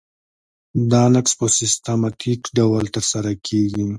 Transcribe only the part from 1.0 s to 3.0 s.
نقض په سیستماتیک ډول